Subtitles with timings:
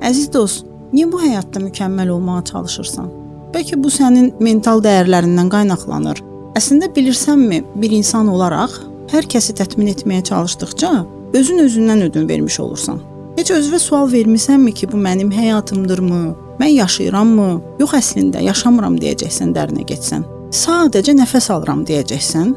[0.00, 0.64] Əziz dost,
[0.94, 3.08] niyə bu həyatda mükəmməl olmağa çalışırsan?
[3.52, 6.22] Bəlkə bu sənin mental dəyərlərindən qaynaqlanır.
[6.56, 8.78] Əslində bilirsənmi, bir insan olaraq
[9.12, 10.90] hər kəsi təmin etməyə çalışdıqca
[11.36, 13.02] özün özündən ödün vermiş olursan.
[13.36, 16.22] Heç özünə sual vermisənmi ki, bu mənim həyatımdırmı?
[16.60, 17.50] Mən yaşayırammı?
[17.80, 20.24] Yox əslində yaşamıram deyəcəksən dərinə getsən.
[20.50, 22.56] Sadəcə nəfəs alıram deyəcəksən.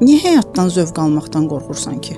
[0.00, 2.16] Niyə həyatdan zövq almaqdan qorxursan ki?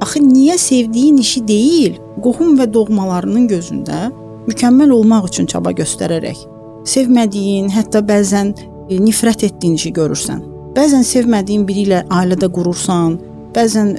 [0.00, 4.10] Axı niyə sevdiyin işi deyil, qohum və doğmalarının gözündə
[4.46, 6.44] mükəmməl olmaq üçün çaba göstərərək
[6.86, 10.42] sevmədiyin, hətta bəzən e, nifrət etdiyin işi görürsən.
[10.76, 13.16] Bəzən sevmədiyin biri ilə ailədə qurursan,
[13.56, 13.94] bəzən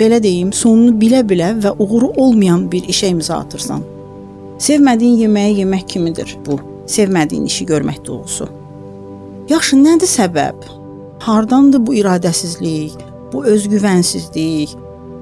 [0.00, 3.82] belə deyim, sonunu bilə-bilə və uğuru olmayan bir işə imza atırsan.
[4.60, 6.58] Sevmədiyin yeməyi yemək kimidir bu.
[6.90, 8.48] Sevmədiyin işi görmək duyğusu.
[9.50, 10.64] Yaxşı, nədir səbəb?
[11.20, 12.96] Hardandır bu iradəsizlik,
[13.32, 14.72] bu özgüvənsizlik,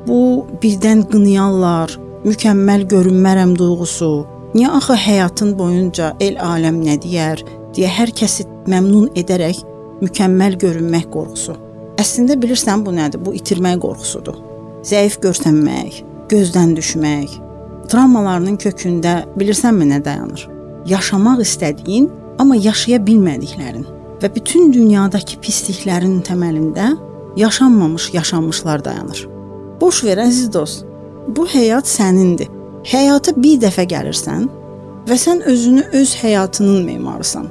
[0.07, 1.95] bu birdən qınayanlar,
[2.25, 4.13] mükəmməl görünmərəm duyğusu?
[4.55, 7.43] Niyə axı həyatın boyunca el aləm nə deyər
[7.77, 9.61] deyə hər kəsi məmnun edərək
[10.03, 11.57] mükəmməl görünmək qorxusu?
[11.99, 13.21] Əslində bilirsən bu nədir?
[13.25, 14.39] Bu itirmək qorxusudur.
[14.87, 17.35] Zəif görsənmək, gözdən düşmək.
[17.91, 20.45] Travmalarının kökündə bilirsənmi nə dayanır?
[20.89, 23.87] Yaşamaq istədiyin, amma yaşaya bilmədiklərin
[24.23, 26.93] və bütün dünyadakı pisliklərin təməlində
[27.39, 29.27] yaşanmamış yaşanmışlar dayanır.
[29.81, 30.85] Boş ver əziz dost.
[31.37, 32.49] Bu həyat sənindir.
[32.89, 34.49] Həyata bir dəfə gəlirsən
[35.09, 37.47] və sən özünü öz həyatının memarısan.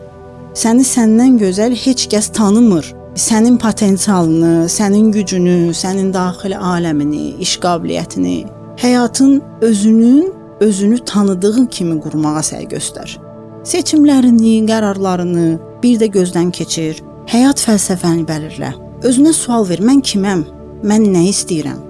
[0.58, 2.94] Səni səndən gözəl heç kəs tanımır.
[3.18, 8.36] Sənin potensialını, sənin gücünü, sənin daxili aləmini, iş qabiliyyətini,
[8.78, 13.18] həyatın özünün özünü tanıdığın kimi qurmağa səy göstər.
[13.64, 15.48] Seçimlərini, qərarlarını,
[15.84, 17.02] bir də gözdən keçir.
[17.32, 18.76] Həyat fəlsəfəni bəlirlə.
[19.02, 20.46] Özünə sual ver: mən kiməm?
[20.86, 21.87] Mən nə istəyirəm?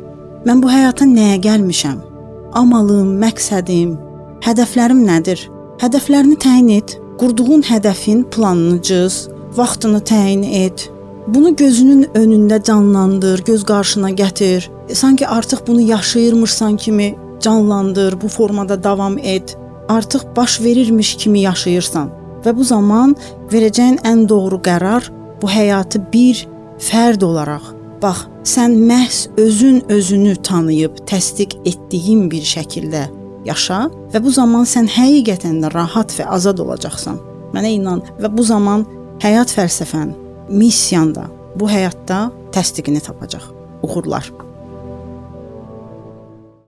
[0.48, 1.98] Mən bu həyata nəyə gəlmişəm?
[2.56, 3.90] Amalım, məqsədim,
[4.46, 5.42] hədəflərim nədir?
[5.82, 6.94] Hədəflərini təyin et.
[7.20, 9.18] Qurduğun hədəfin planını cız,
[9.58, 10.86] vaxtını təyin et.
[11.28, 14.70] Bunu gözünün önündə canlandır, göz qarşına gətir.
[14.94, 19.58] Sanki artıq bunu yaşayırmışsan kimi canlandır, bu formada davam et.
[19.90, 22.14] Artıq baş verirmiş kimi yaşayırsan
[22.46, 23.18] və bu zaman
[23.52, 26.48] verəcəyin ən doğru qərar bu həyatı bir
[26.80, 33.08] fərd olaraq bax, sən məhz özün özünü tanıyıb təsdiq etdiyin bir şəkildə
[33.48, 37.20] yaşa və bu zaman sən həqiqətən də rahat və azad olacaqsan.
[37.56, 38.86] Mənə inan və bu zaman
[39.24, 40.14] həyat fəlsəfən,
[40.50, 43.50] missiyan da bu həyatda təsdiqini tapacaq.
[43.84, 44.47] Uğurlar.